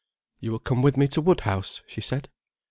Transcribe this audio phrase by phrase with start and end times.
[0.39, 2.27] "You will come with me to Woodhouse?" she said.